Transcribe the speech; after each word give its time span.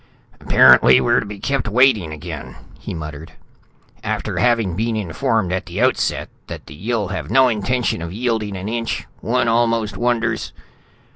"Apparently 0.39 0.99
we're 0.99 1.19
to 1.19 1.27
be 1.27 1.37
kept 1.37 1.67
waiting 1.67 2.11
again," 2.11 2.55
he 2.79 2.91
muttered. 2.91 3.33
"After 4.03 4.39
having 4.39 4.75
been 4.75 4.95
informed 4.95 5.53
at 5.53 5.67
the 5.67 5.79
outset 5.79 6.27
that 6.47 6.65
the 6.65 6.73
Yill 6.73 7.09
have 7.09 7.29
no 7.29 7.47
intention 7.49 8.01
of 8.01 8.11
yielding 8.11 8.57
an 8.57 8.67
inch, 8.67 9.05
one 9.19 9.47
almost 9.47 9.97
wonders...." 9.97 10.53